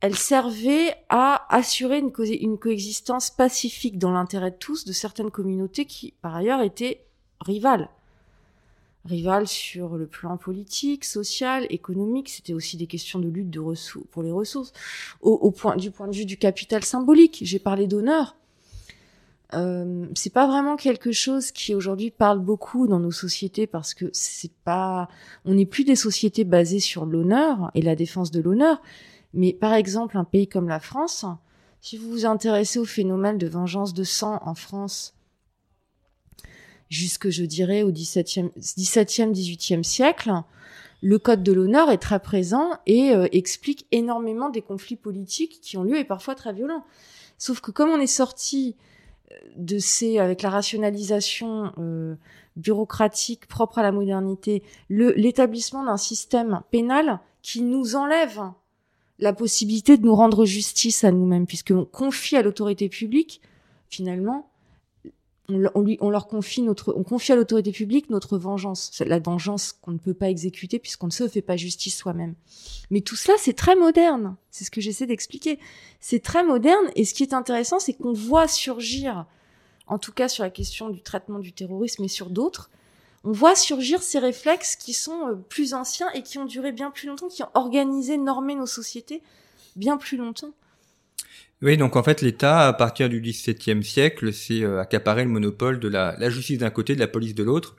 [0.00, 5.30] elle servait à assurer une, co- une coexistence pacifique dans l'intérêt de tous de certaines
[5.30, 7.04] communautés qui, par ailleurs, étaient
[7.40, 7.88] rivales.
[9.06, 12.28] Rivales sur le plan politique, social, économique.
[12.28, 14.72] C'était aussi des questions de lutte de ressou- pour les ressources.
[15.20, 18.36] Au, au point, du point de vue du capital symbolique, j'ai parlé d'honneur.
[19.54, 24.06] Euh, c'est pas vraiment quelque chose qui aujourd'hui parle beaucoup dans nos sociétés parce que
[24.12, 25.08] c'est pas,
[25.44, 28.82] on n'est plus des sociétés basées sur l'honneur et la défense de l'honneur,
[29.34, 31.24] mais par exemple un pays comme la France,
[31.80, 35.14] si vous vous intéressez au phénomène de vengeance de sang en France,
[36.88, 40.32] jusque je dirais au 17e, 17e 18e siècle,
[41.02, 45.76] le code de l'honneur est très présent et euh, explique énormément des conflits politiques qui
[45.76, 46.84] ont lieu et parfois très violents.
[47.38, 48.76] Sauf que comme on est sorti
[49.56, 52.14] de ces, avec la rationalisation euh,
[52.56, 58.40] bureaucratique propre à la modernité, l'établissement d'un système pénal qui nous enlève
[59.18, 63.40] la possibilité de nous rendre justice à nous-mêmes, puisqu'on confie à l'autorité publique,
[63.88, 64.50] finalement,
[65.48, 69.72] on, lui, on leur confie notre, on confie à l'autorité publique notre vengeance, la vengeance
[69.72, 72.34] qu'on ne peut pas exécuter puisqu'on ne se fait pas justice soi-même.
[72.90, 74.36] Mais tout cela, c'est très moderne.
[74.50, 75.58] C'est ce que j'essaie d'expliquer.
[76.00, 79.26] C'est très moderne et ce qui est intéressant, c'est qu'on voit surgir,
[79.86, 82.70] en tout cas sur la question du traitement du terrorisme et sur d'autres,
[83.24, 86.92] on voit surgir ces réflexes qui sont euh, plus anciens et qui ont duré bien
[86.92, 89.20] plus longtemps, qui ont organisé, normé nos sociétés
[89.74, 90.52] bien plus longtemps.
[91.62, 95.80] Oui, donc en fait, l'État, à partir du XVIIe siècle, s'est euh, accaparé le monopole
[95.80, 97.76] de la, justice d'un côté, de la police de l'autre,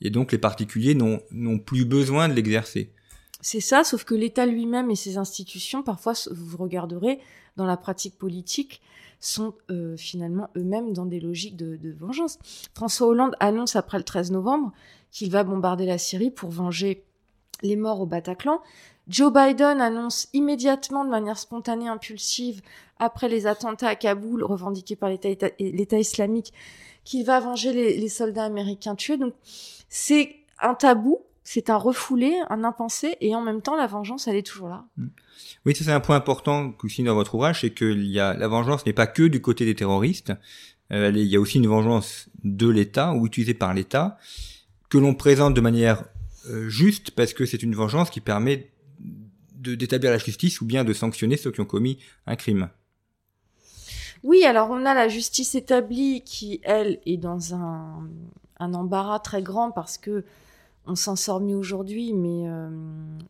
[0.00, 2.90] et donc les particuliers n'ont n'ont plus besoin de l'exercer.
[3.40, 7.18] C'est ça, sauf que l'État lui-même et ses institutions, parfois, vous regarderez,
[7.56, 8.82] dans la pratique politique,
[9.20, 12.38] sont euh, finalement eux-mêmes dans des logiques de, de vengeance.
[12.74, 14.72] François Hollande annonce après le 13 novembre
[15.10, 17.04] qu'il va bombarder la Syrie pour venger
[17.62, 18.60] les morts au Bataclan.
[19.08, 22.62] Joe Biden annonce immédiatement, de manière spontanée, impulsive,
[22.98, 26.52] après les attentats à Kaboul revendiqués par l'État islamique,
[27.04, 29.18] qu'il va venger les, soldats américains tués.
[29.18, 29.34] Donc
[29.88, 34.36] c'est un tabou, c'est un refoulé, un impensé, et en même temps la vengeance, elle
[34.36, 34.84] est toujours là.
[35.66, 38.48] Oui, ça c'est un point important que dans votre ouvrage, c'est que y a, la
[38.48, 40.32] vengeance n'est pas que du côté des terroristes.
[40.92, 44.18] Euh, il y a aussi une vengeance de l'État ou utilisée par l'État
[44.88, 46.04] que l'on présente de manière
[46.48, 48.70] euh, juste parce que c'est une vengeance qui permet
[49.64, 52.68] d'établir la justice ou bien de sanctionner ceux qui ont commis un crime.
[54.22, 58.08] Oui, alors on a la justice établie qui, elle, est dans un,
[58.58, 60.24] embarras très grand parce que
[60.86, 62.68] on s'en sort mieux aujourd'hui, mais euh,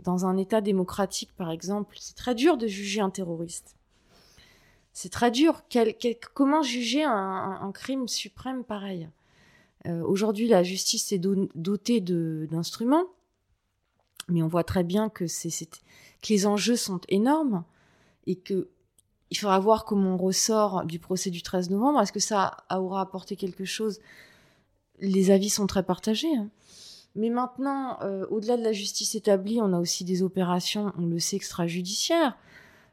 [0.02, 3.76] dans un État démocratique, par exemple, c'est très dur de juger un terroriste.
[4.92, 5.62] C'est très dur.
[5.68, 5.94] Quel-
[6.34, 9.08] comment juger un, crime suprême pareil?
[9.86, 13.06] Euh, Aujourd'hui, la justice est do- dotée d'instruments.
[14.28, 15.50] Mais on voit très bien que, c'est,
[16.24, 17.64] que les enjeux sont énormes
[18.26, 18.68] et que
[19.30, 22.00] il faudra voir comment on ressort du procès du 13 novembre.
[22.00, 24.00] Est-ce que ça aura apporté quelque chose?
[25.00, 26.34] Les avis sont très partagés.
[26.36, 26.50] Hein.
[27.16, 31.18] Mais maintenant, euh, au-delà de la justice établie, on a aussi des opérations, on le
[31.18, 32.36] sait, extrajudiciaires.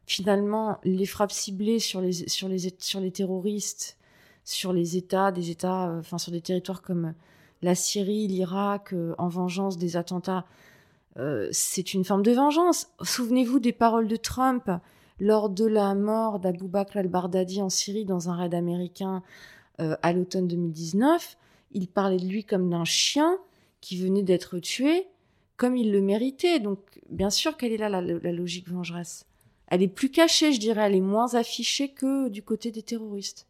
[0.08, 3.98] Finalement, les frappes ciblées sur les terroristes,
[4.44, 7.14] sur les États, des États, euh, enfin sur des territoires comme
[7.62, 10.46] la Syrie, l'Irak, euh, en vengeance des attentats,
[11.52, 12.88] c'est une forme de vengeance.
[13.02, 14.70] Souvenez-vous des paroles de Trump
[15.20, 19.22] lors de la mort d'Abou Bakr al-Baghdadi en Syrie dans un raid américain
[19.78, 21.38] à l'automne 2019.
[21.74, 23.38] Il parlait de lui comme d'un chien
[23.82, 25.08] qui venait d'être tué
[25.62, 26.60] comme il le méritait.
[26.60, 29.28] Donc, bien sûr qu'elle est là, la, logique vengeresse.
[29.68, 33.46] Elle est plus cachée, je dirais, elle est moins affichée que du côté des terroristes.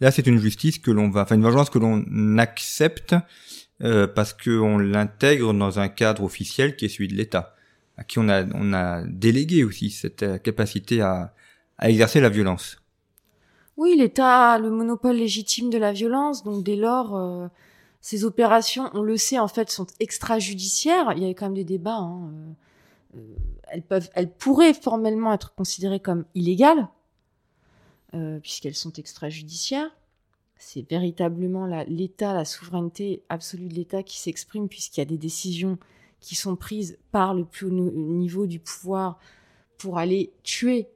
[0.00, 3.14] Là, c'est une justice que l'on va, enfin une vengeance que l'on accepte
[3.82, 7.54] euh, parce qu'on l'intègre dans un cadre officiel qui est celui de l'État,
[7.98, 11.34] à qui on a, on a délégué aussi cette euh, capacité à,
[11.82, 12.80] exercer la violence.
[13.76, 17.48] Oui, l'État a le monopole légitime de la violence, donc dès lors, euh,
[18.00, 21.12] ces opérations, on le sait, en fait, sont extrajudiciaires.
[21.14, 21.98] Il y a quand même des débats.
[21.98, 22.30] Hein,
[23.68, 26.88] elles, peuvent, elles pourraient formellement être considérées comme illégales,
[28.40, 29.90] puisqu'elles sont extrajudiciaires.
[30.58, 35.78] C'est véritablement l'État, la, souveraineté absolue de l'État qui s'exprime, puisqu'il y a des décisions
[36.20, 39.18] qui sont prises par le plus haut niveau du pouvoir
[39.78, 40.88] pour aller tuer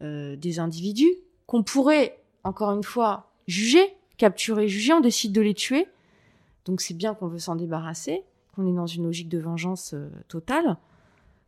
[0.00, 1.12] des individus,
[1.46, 5.88] qu'on pourrait, encore une fois, juger, capturer, juger, on décide de les tuer,
[6.68, 10.10] donc c'est bien qu'on veut s'en débarrasser, qu'on est dans une logique de vengeance euh,
[10.28, 10.76] totale,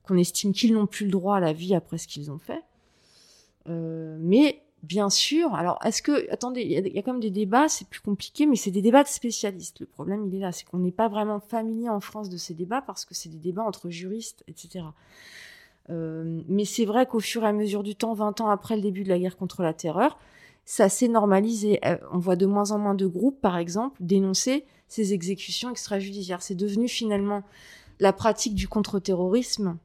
[0.02, 2.62] qu'on estime qu'ils n'ont plus le droit à la vie après ce qu'ils ont fait.
[3.68, 7.68] Euh, mais bien sûr, alors est-ce que, attendez, il y, a quand même des débats,
[7.68, 9.80] c'est plus compliqué, mais c'est des débats de spécialistes.
[9.80, 12.54] Le problème, il est là, c'est qu'on n'est pas vraiment familier en France de ces
[12.54, 14.84] débats parce que c'est des débats entre juristes, etc.
[15.90, 18.82] Euh, mais c'est vrai qu'au fur et à mesure du temps, 20 ans après le
[18.82, 20.18] début de la guerre contre la terreur,
[20.64, 21.80] ça s'est normalisé.
[22.12, 26.42] On voit de moins en moins de groupes, par exemple, dénoncer ces exécutions extrajudiciaires.
[26.42, 27.42] C'est devenu finalement
[27.98, 29.76] la pratique du contre-terrorisme,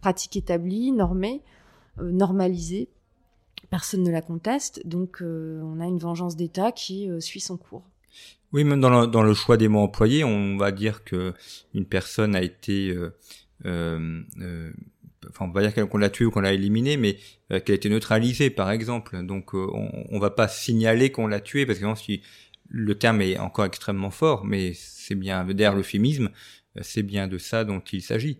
[0.00, 1.42] pratique établie, normée,
[1.98, 2.88] euh, normalisée.
[3.68, 7.56] Personne ne la conteste, donc euh, on a une vengeance d'État qui euh, suit son
[7.56, 7.84] cours.
[8.52, 11.34] Oui, même dans le, choix des mots employés, on va dire que
[11.72, 12.92] une personne a été,
[13.64, 14.24] enfin,
[15.40, 17.18] on va dire qu'on l'a tuée ou qu'on l'a éliminée, mais
[17.48, 19.24] qu'elle a été neutralisée, par exemple.
[19.24, 21.86] Donc, on, on va pas signaler qu'on l'a tuée parce que
[22.70, 26.30] le terme est encore extrêmement fort, mais c'est bien, derrière l'euphémisme,
[26.82, 28.38] c'est bien de ça dont il s'agit.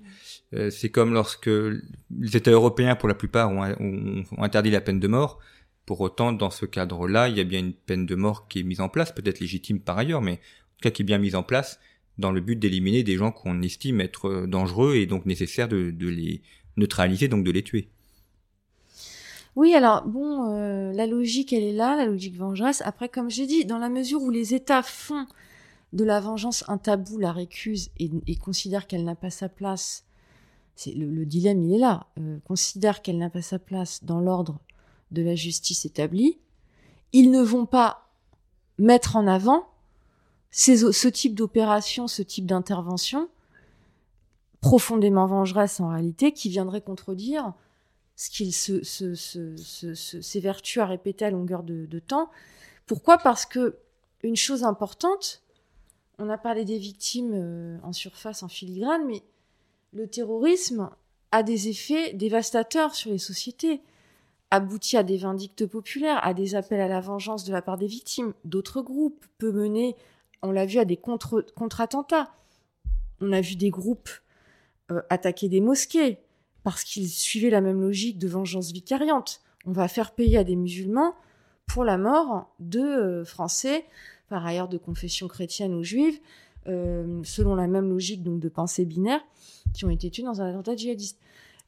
[0.54, 5.08] Euh, c'est comme lorsque les États européens, pour la plupart, ont, interdit la peine de
[5.08, 5.38] mort.
[5.86, 8.62] Pour autant, dans ce cadre-là, il y a bien une peine de mort qui est
[8.62, 11.34] mise en place, peut-être légitime par ailleurs, mais en tout cas qui est bien mise
[11.34, 11.80] en place
[12.18, 16.42] dans le but d'éliminer des gens qu'on estime être dangereux et donc nécessaire de les
[16.76, 17.88] neutraliser, donc de les tuer.
[19.56, 22.82] Oui, alors bon, euh, la logique, elle est là, la logique vengeresse.
[22.84, 25.26] Après, comme j'ai dit, dans la mesure où les États font
[25.92, 30.04] de la vengeance un tabou, la récusent et, considèrent qu'elle n'a pas sa place,
[30.76, 34.60] c'est le, dilemme, il est là, euh, considèrent qu'elle n'a pas sa place dans l'ordre
[35.10, 36.38] de la justice établie,
[37.12, 38.08] ils ne vont pas
[38.78, 39.68] mettre en avant
[40.50, 43.28] ce type d'opération, ce type d'intervention
[44.60, 47.54] profondément vengeresse en réalité, qui viendrait contredire
[48.16, 48.82] ce qu'il se,
[49.94, 52.30] s'évertue à répéter à longueur de, temps.
[52.86, 53.18] Pourquoi?
[53.18, 53.78] Parce que
[54.22, 55.42] une chose importante,
[56.20, 59.22] on a parlé des victimes euh, en surface, en filigrane, mais
[59.92, 60.90] le terrorisme
[61.32, 63.80] a des effets dévastateurs sur les sociétés,
[64.50, 67.86] aboutit à des vindictes populaires, à des appels à la vengeance de la part des
[67.86, 68.34] victimes.
[68.44, 69.96] D'autres groupes peut mener,
[70.42, 72.34] on l'a vu, à des contre-attentats.
[73.20, 74.10] on a vu des groupes
[74.90, 76.18] euh, attaquer des mosquées,
[76.64, 79.40] parce qu'ils suivaient la même logique de vengeance vicariante.
[79.64, 81.14] On va faire payer à des musulmans
[81.66, 83.86] pour la mort de euh, Français,
[84.30, 86.18] par ailleurs de confession chrétienne ou juive,
[86.66, 89.20] euh, selon la même logique donc de pensée binaire,
[89.74, 91.18] qui ont été tués dans un attentat djihadiste.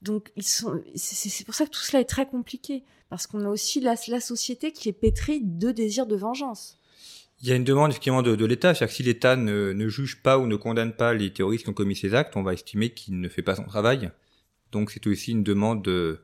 [0.00, 3.48] Donc ils sont, c'est pour ça que tout cela est très compliqué, parce qu'on a
[3.48, 6.78] aussi la, la, société qui est pétrie de désirs de vengeance.
[7.40, 9.88] Il y a une demande effectivement de, de l'État, c'est-à-dire que si l'État ne, ne,
[9.88, 12.52] juge pas ou ne condamne pas les terroristes qui ont commis ces actes, on va
[12.54, 14.10] estimer qu'il ne fait pas son travail.
[14.70, 16.20] Donc c'est aussi une demande euh,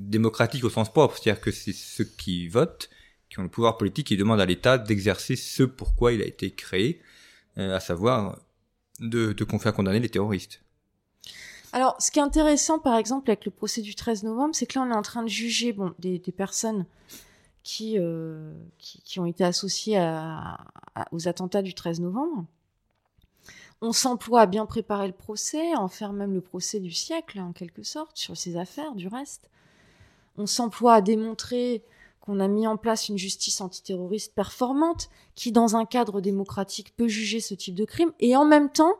[0.00, 2.90] démocratique au sens propre, c'est-à-dire que c'est ceux qui votent,
[3.30, 6.50] qui ont le pouvoir politique, qui demandent à l'État d'exercer ce pourquoi il a été
[6.50, 7.00] créé,
[7.58, 8.38] euh, à savoir
[9.00, 10.62] de, de faire condamner les terroristes.
[11.72, 14.78] Alors, ce qui est intéressant, par exemple, avec le procès du 13 novembre, c'est que
[14.78, 16.86] là, on est en train de juger bon, des, personnes
[17.62, 19.98] qui, euh, qui, qui, ont été associées
[21.12, 22.46] aux attentats du 13 novembre.
[23.80, 27.38] On s'emploie à bien préparer le procès, à en faire même le procès du siècle,
[27.38, 29.50] en quelque sorte, sur ces affaires, du reste.
[30.36, 31.84] On s'emploie à démontrer
[32.28, 37.08] qu'on a mis en place une justice antiterroriste performante, qui, dans un cadre démocratique, peut
[37.08, 38.12] juger ce type de crime.
[38.20, 38.92] Et en même temps,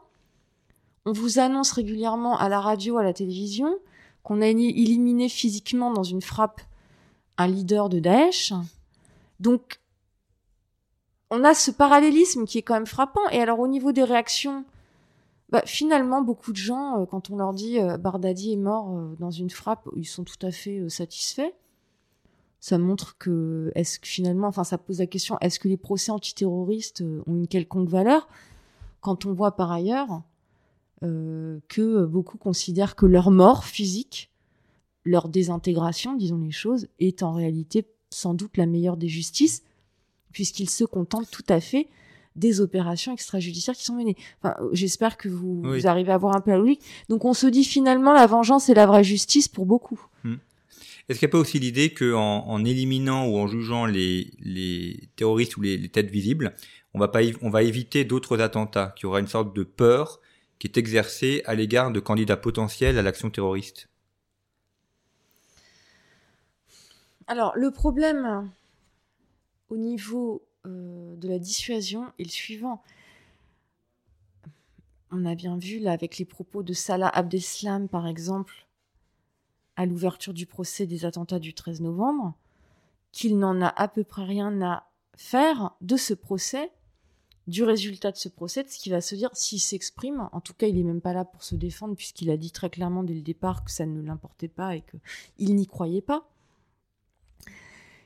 [1.05, 3.77] on vous annonce régulièrement à la radio, à la télévision,
[4.23, 6.59] qu'on a éliminé physiquement dans une frappe
[7.37, 8.51] un leader de Daesh.
[9.39, 9.79] Donc,
[11.29, 13.29] on a ce parallélisme qui est quand même frappant.
[13.31, 14.65] Et alors, au niveau des réactions,
[15.49, 19.15] bah, finalement, beaucoup de gens, euh, quand on leur dit euh, Bardadi est mort euh,
[19.19, 21.53] dans une frappe, ils sont tout à fait satisfaits.
[22.59, 26.11] Ça montre que, est-ce que finalement, enfin, ça pose la question est-ce que les procès
[26.11, 28.27] antiterroristes ont une quelconque valeur?
[29.01, 30.21] Quand on voit par ailleurs
[31.01, 34.29] que beaucoup considèrent que leur mort physique,
[35.05, 39.63] leur désintégration, disons les choses, est en réalité sans doute la meilleure des justices
[40.31, 41.87] puisqu'ils se contentent tout à fait
[42.35, 44.15] des opérations extrajudiciaires qui sont menées.
[44.41, 46.81] Enfin, j'espère que vous, arrivez à voir un peu la logique.
[47.09, 49.99] Donc on se dit finalement la vengeance est la vraie justice pour beaucoup.
[51.09, 55.57] Est-ce qu'il n'y a pas aussi l'idée qu'en en, éliminant ou en jugeant les, terroristes
[55.57, 56.55] ou les, têtes visibles,
[56.93, 60.21] on va, pas, on va éviter d'autres attentats, qu'il y aura une sorte de peur
[60.59, 63.89] qui est exercée à l'égard de candidats potentiels à l'action terroriste?
[67.25, 68.51] Alors le problème,
[69.69, 72.83] au niveau euh, de la dissuasion est le suivant.
[75.11, 78.68] On a bien vu là avec les propos de Salah Abdeslam par exemple
[79.79, 82.33] à l'ouverture du procès des attentats du 13 novembre
[83.13, 84.83] qu'il n'en a à peu près rien à
[85.15, 86.69] faire de ce procès,
[87.47, 90.27] du résultat de ce procès, de ce qui va se dire s'il s'exprime.
[90.33, 92.69] En tout cas, il n'est même pas là pour se défendre puisqu'il a dit très
[92.69, 94.83] clairement dès le départ que ça ne l'importait pas et
[95.37, 96.29] qu'il n'y croyait pas.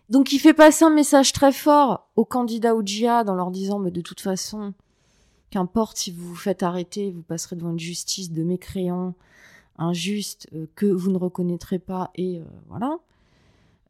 [0.09, 3.79] Donc il fait passer un message très fort aux candidats au djihad en leur disant
[3.79, 4.75] mais de toute façon,
[5.49, 9.15] qu'importe si vous vous faites arrêter, vous passerez devant une justice de mécréants,
[9.77, 12.97] injuste, euh, que vous ne reconnaîtrez pas, et euh, voilà.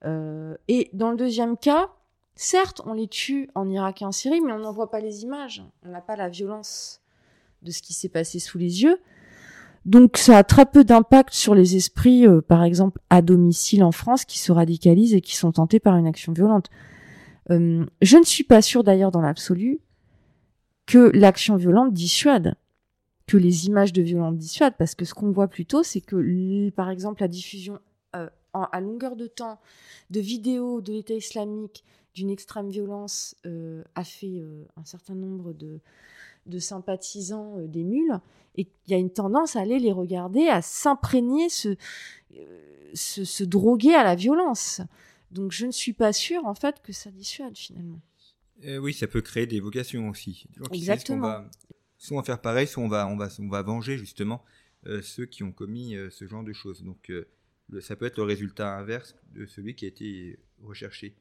[0.06, 1.90] Euh, et dans le deuxième cas,
[2.36, 5.24] certes, on les tue en Irak et en Syrie, mais on n'en voit pas les
[5.24, 5.64] images.
[5.86, 7.02] On n'a pas la violence
[7.62, 8.98] de ce qui s'est passé sous les yeux.
[9.86, 14.26] Donc ça a très peu d'impact sur les esprits, par exemple, à domicile en France,
[14.26, 16.70] qui se radicalisent et qui sont tentés par une action violente.
[17.50, 19.80] Je ne suis pas sûre d'ailleurs dans l'absolu
[20.86, 22.56] que l'action violente dissuade,
[23.28, 26.90] que les images de violence dissuadent, parce que ce qu'on voit plutôt, c'est que, par
[26.90, 27.80] exemple, la diffusion
[28.16, 29.60] euh, à longueur de temps
[30.10, 31.84] de vidéos de l'État islamique
[32.14, 33.36] d'une extrême violence
[33.96, 34.44] a fait
[34.78, 35.80] un certain nombre de,
[36.46, 38.20] de sympathisants des mules
[38.56, 41.76] et il y a une tendance à aller les regarder, à s'imprégner, se,
[42.36, 44.82] euh, se, droguer à la violence.
[45.32, 48.00] Donc je ne suis pas sûre en fait que ça dissuade finalement.
[48.66, 50.46] Euh, oui, ça peut créer des vocations aussi.
[50.72, 51.44] Exactement.
[52.06, 54.44] Soit on va faire pareil, soit on va, on va, on va venger justement
[54.86, 56.84] euh, ceux qui ont commis ce genre de choses.
[56.84, 57.12] Donc
[57.82, 61.16] ça peut être le résultat inverse de celui qui a été recherché.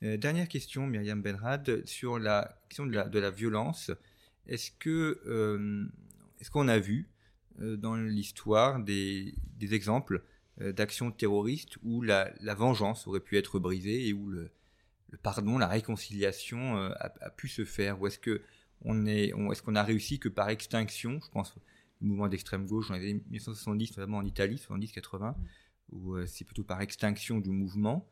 [0.00, 3.90] dernière question, Myriam Benrad, sur la question de la, de la violence.
[4.46, 5.88] Est-ce que
[6.40, 7.08] est-ce qu'on a vu
[7.60, 10.22] euh, dans l'histoire des, exemples
[10.60, 14.50] euh, d'actions terroristes où la, vengeance aurait pu être brisée et où le,
[15.22, 18.00] pardon, la réconciliation euh, a, pu se faire?
[18.00, 18.42] Ou est-ce que
[18.82, 22.88] on est, est-ce qu'on a réussi que par extinction Je pense au mouvement d'extrême gauche
[22.88, 25.34] dans les années 1970, notamment en Italie, 70-80,
[25.92, 28.08] où c'est plutôt par extinction du mouvement.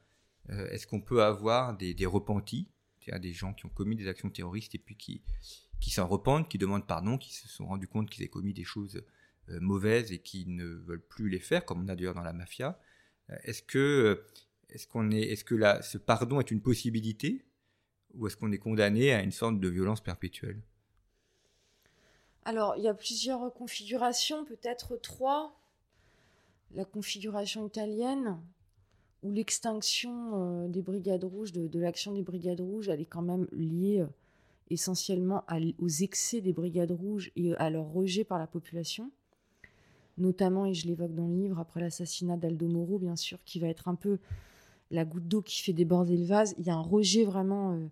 [0.48, 2.68] est-ce qu'on peut avoir des, repentis,
[3.00, 5.20] c'est-à-dire des gens qui ont commis des actions terroristes et puis qui,
[5.82, 8.64] qui s'en repentent, qui demandent pardon, qui se sont rendus compte qu'ils avaient commis des
[8.64, 9.02] choses
[9.48, 12.32] euh, mauvaises et qui ne veulent plus les faire, comme on a d'ailleurs dans la
[12.32, 12.80] mafia?
[13.30, 14.26] Euh, est-ce que, euh,
[14.70, 17.44] est-ce qu'on est, est-ce que ce pardon est une possibilité
[18.14, 20.60] ou est-ce qu'on est condamné à une sorte de violence perpétuelle?
[22.44, 25.58] Alors, il y a plusieurs configurations, peut-être trois.
[26.74, 28.40] La configuration italienne,
[29.22, 34.04] où l'extinction des brigades rouges, de, l'action des brigades rouges, elle est quand même liée
[34.70, 35.44] essentiellement
[35.78, 39.10] aux excès des brigades rouges et à leur rejet par la population,
[40.18, 43.68] notamment, et je l'évoque dans le livre, après l'assassinat d'Aldo Moro, bien sûr, qui va
[43.68, 44.18] être un peu
[44.92, 46.54] la goutte d'eau qui fait déborder le vase.
[46.58, 47.88] Il y a un rejet vraiment euh,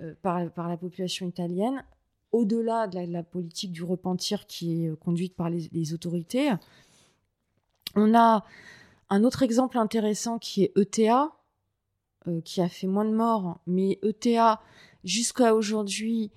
[0.00, 1.84] euh, par, la population italienne,
[2.32, 6.50] au-delà de, la, politique du repentir qui est euh, conduite par les, autorités.
[7.96, 8.44] On a
[9.10, 11.32] un autre exemple intéressant qui est ETA,
[12.44, 14.60] qui a fait moins de morts, mais ETA
[15.02, 16.30] jusqu'à aujourd'hui,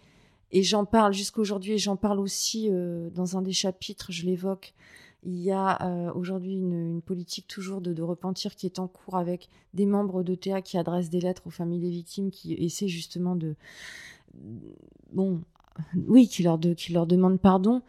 [0.52, 2.72] et j'en parle jusqu'à aujourd'hui, et j'en parle aussi
[3.12, 4.74] dans un des chapitres, je l'évoque,
[5.26, 9.50] il y a euh, aujourd'hui une, politique toujours de, repentir qui est en cours avec
[9.74, 13.56] des membres d'ETA qui adressent des lettres aux familles des victimes, qui essaient justement de...
[15.12, 15.42] Bon,
[16.08, 17.82] oui, qui leur, de, qui leur demandent pardon,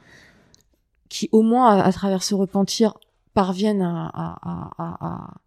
[1.09, 2.95] qui au moins, à, travers ce repentir,
[3.35, 5.39] parviennent à,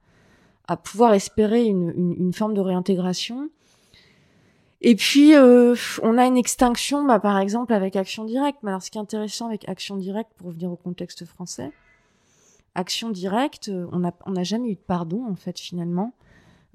[0.67, 3.49] à, pouvoir espérer une, une, forme de réintégration.
[4.81, 8.59] Et puis, euh, on a une extinction, bah, par exemple, avec Action Directe.
[8.61, 11.71] Mais alors, ce qui est intéressant avec Action Directe, pour revenir au contexte français,
[12.75, 16.13] Action Directe, euh, on n'a jamais eu de pardon, en fait, finalement,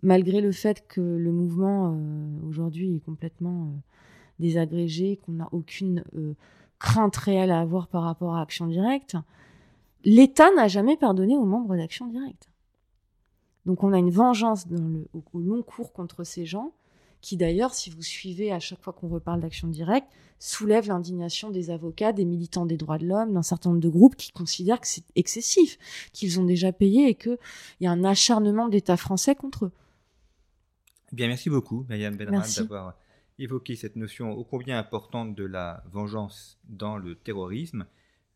[0.03, 3.73] malgré le fait que le mouvement, euh, aujourd'hui, est complètement
[4.41, 6.03] désagrégé, qu'on n'a aucune
[6.81, 9.17] crainte réelle à avoir par rapport à Action Directe.
[10.05, 12.49] L'État n'a jamais pardonné aux membres d'Action Directe.
[13.65, 14.67] Donc, on a une vengeance
[15.33, 16.73] au long cours contre ces gens
[17.23, 20.09] qui d'ailleurs, si vous suivez à chaque fois qu'on reparle d'action directe,
[20.41, 24.17] soulève l'indignation des avocats, des militants des droits de l'homme, d'un certain nombre de groupes
[24.17, 25.79] qui considèrent que c'est excessif,
[26.13, 27.39] qu'ils ont déjà payé et qu'il
[27.81, 29.73] y a un acharnement de l'État français contre eux.
[31.13, 32.95] Eh bien, merci beaucoup, Myriam Benram, d'avoir
[33.39, 37.87] évoqué cette notion ô combien importante de la vengeance dans le terrorisme.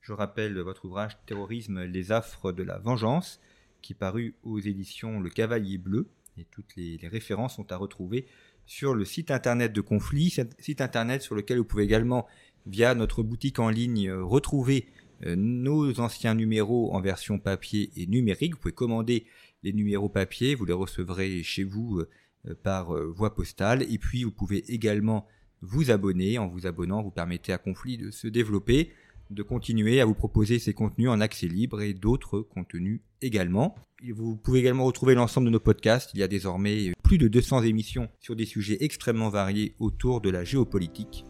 [0.01, 3.41] Je rappelle votre ouvrage Terrorisme, les affres de la vengeance,
[3.83, 6.09] qui est paru aux éditions Le Cavalier Bleu,
[6.39, 8.27] et toutes les, les références sont à retrouver
[8.67, 12.27] sur le site internet de Conflit, site internet sur lequel vous pouvez également,
[12.67, 14.87] via notre boutique en ligne, euh, retrouver
[15.25, 18.55] euh, nos anciens numéros en version papier et numérique.
[18.55, 19.27] Vous pouvez commander
[19.63, 23.83] les numéros papier, vous les recevrez chez vous euh, par voie postale.
[23.91, 25.27] Et puis vous pouvez également
[25.63, 26.39] vous abonner.
[26.39, 28.93] En vous abonnant, vous permettez à Conflit de se développer,
[29.31, 33.75] de continuer à vous proposer ces contenus en accès libre et d'autres contenus également.
[34.15, 36.11] Vous pouvez également retrouver l'ensemble de nos podcasts.
[36.15, 40.31] Il y a désormais plus de 200 émissions sur des sujets extrêmement variés autour de
[40.31, 41.25] la géopolitique.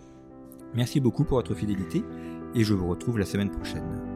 [0.74, 2.02] Merci beaucoup pour votre fidélité
[2.54, 4.15] et je vous retrouve la semaine prochaine.